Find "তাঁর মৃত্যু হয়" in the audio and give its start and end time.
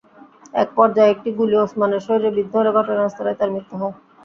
3.39-3.95